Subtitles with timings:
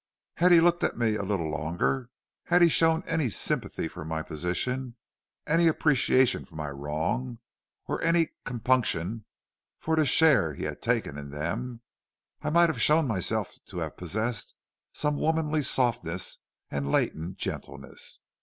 [0.37, 2.09] Had he looked at me a little longer;
[2.45, 4.95] had he shown any sympathy for my position,
[5.45, 7.37] any appreciation for my wrongs,
[7.85, 9.25] or any compunction
[9.77, 11.81] for the share he had taken in them,
[12.41, 14.55] I might have shown myself to have possessed
[14.91, 16.39] some womanly softness
[16.71, 18.21] and latent gentleness.